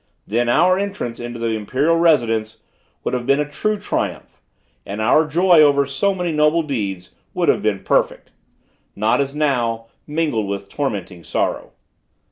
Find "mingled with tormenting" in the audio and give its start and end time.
10.07-11.23